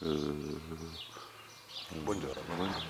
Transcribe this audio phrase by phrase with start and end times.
[0.00, 0.06] Eh,
[2.04, 2.54] buongiorno.
[2.54, 2.86] Buongiorno.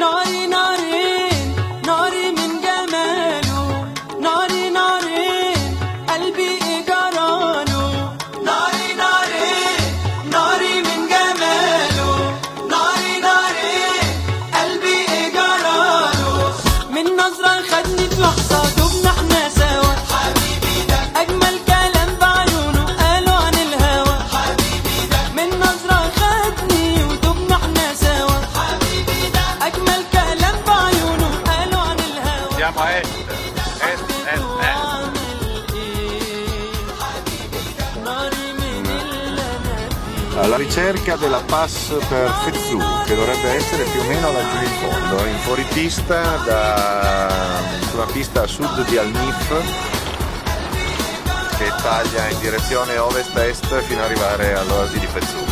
[0.00, 0.39] No.
[32.70, 34.78] siamo a est, est, est, est.
[40.36, 45.24] Alla ricerca della pass per Fezzu, che dovrebbe essere più o meno laggiù in fondo,
[45.24, 45.28] eh.
[45.28, 47.28] in fuoripista da,
[47.90, 49.48] sulla pista a sud di Alnif,
[51.58, 55.49] che taglia in direzione ovest-est fino ad arrivare all'oasi di Fezzu.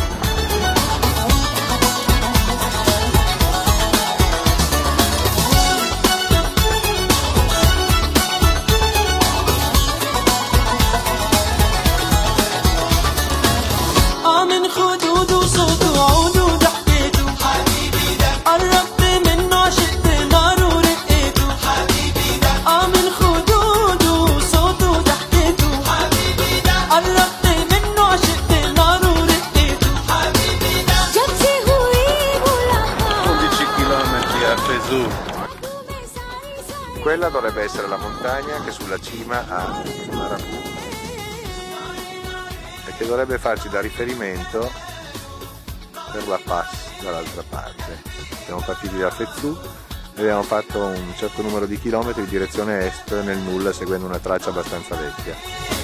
[34.49, 35.07] a Pesù.
[37.01, 40.61] Quella dovrebbe essere la montagna che sulla cima ha il Marabù
[42.87, 44.71] e che dovrebbe farci da riferimento
[46.11, 48.01] per la pass dall'altra parte.
[48.45, 49.55] Siamo partiti da Fezù
[50.15, 54.19] e abbiamo fatto un certo numero di chilometri in direzione est nel nulla seguendo una
[54.19, 55.78] traccia abbastanza vecchia.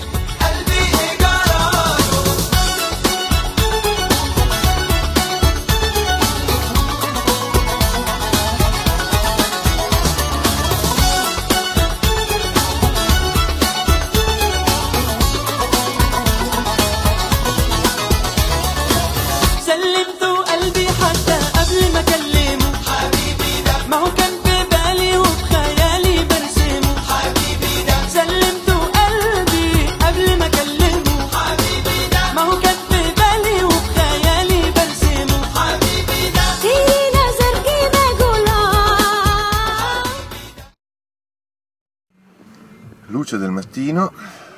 [43.08, 44.12] Luce del mattino,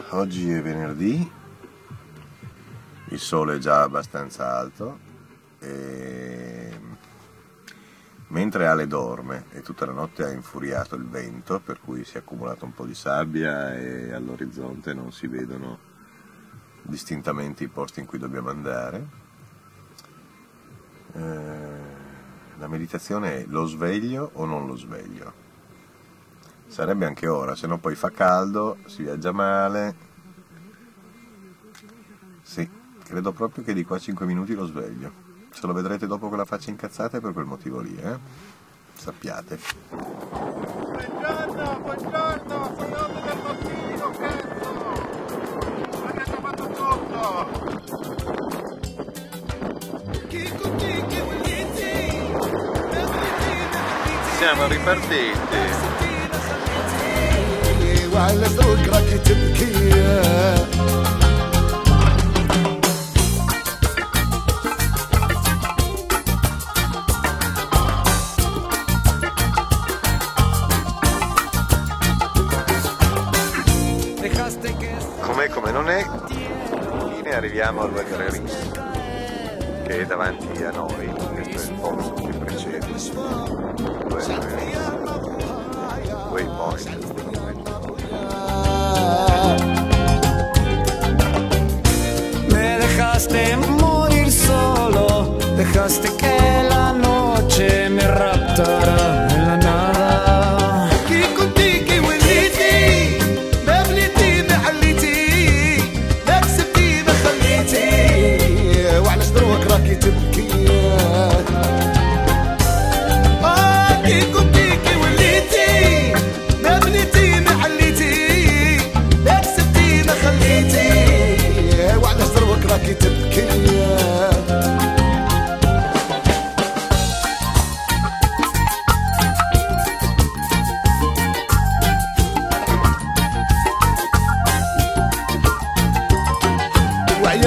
[0.09, 1.31] oggi è venerdì,
[3.09, 4.97] il sole è già abbastanza alto
[5.59, 6.66] e
[8.27, 12.19] mentre Ale dorme e tutta la notte ha infuriato il vento per cui si è
[12.19, 15.79] accumulato un po' di sabbia e all'orizzonte non si vedono
[16.81, 19.25] distintamente i posti in cui dobbiamo andare.
[21.13, 21.95] Eh,
[22.57, 25.45] la meditazione è lo sveglio o non lo sveglio?
[26.67, 30.05] Sarebbe anche ora, se no poi fa caldo, si viaggia male.
[32.41, 32.69] Sì,
[33.03, 35.26] credo proprio che di qua a 5 minuti lo sveglio.
[35.59, 38.15] Se lo vedrete dopo con la faccia incazzata è per quel motivo lì, eh?
[38.93, 39.57] Sappiate.
[39.89, 44.69] Buongiorno, buongiorno, sono 8 del mattino, cazzo!
[46.05, 47.47] Hanno fatto tutto?
[54.37, 55.87] Siamo ripartiti.
[75.47, 76.05] è come non è.
[76.29, 78.71] Infine arriviamo al Valgreris,
[79.85, 82.85] che è davanti a noi, questo è il posto che precede.
[86.29, 87.06] Waypoint.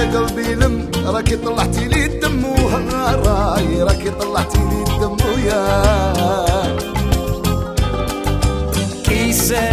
[0.01, 5.63] قلبي لم راكي طلعتي لي الدم وهاراي راكي طلعتي لي الدم ويا
[9.05, 9.65] Quise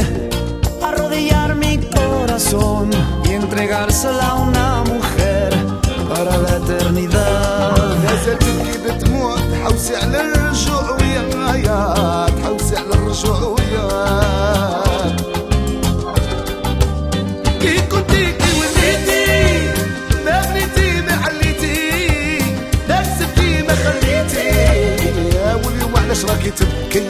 [0.87, 2.89] arrodillar mi corazón
[3.27, 5.49] y entregársela a una mujer
[6.09, 7.97] para la eternidad.
[8.03, 13.55] نازل تبكي بدموع تحوسي على الرجوع ويايا تحوسي على الرجوع
[26.27, 27.07] ذكرك تبكي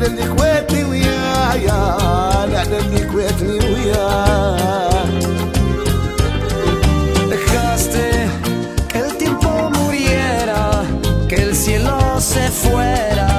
[0.00, 1.78] del ni kwetu ya ya
[2.52, 3.52] la del ni kwetu
[3.90, 4.06] ya
[7.28, 8.28] Dejaste
[8.88, 10.82] que el tiempo muriera,
[11.28, 13.29] que el cielo se fuera.